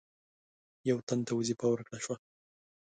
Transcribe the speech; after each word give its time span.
یو 0.89 0.97
تن 1.07 1.19
ته 1.27 1.31
وظیفه 1.39 1.65
ورکړه 1.69 1.97
شوه. 2.03 2.15